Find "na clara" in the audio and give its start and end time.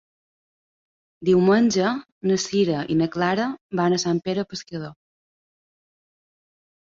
3.03-3.45